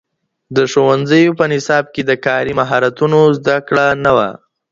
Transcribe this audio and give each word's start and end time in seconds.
د 0.55 0.57
ښوونځیو 0.71 1.37
په 1.39 1.45
نصاب 1.53 1.85
کي 1.93 2.01
د 2.05 2.11
کاري 2.25 2.53
مهارتونو 2.59 3.19
زده 3.37 3.57
کړه 3.67 3.85
نه 4.03 4.11
وه. 4.17 4.29